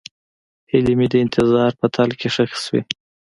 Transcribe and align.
هیلې 0.71 0.93
مې 0.99 1.07
د 1.13 1.15
انتظار 1.23 1.71
په 1.79 1.87
تل 1.95 2.09
کې 2.19 2.27
ښخې 2.35 2.59
شوې. 2.65 2.81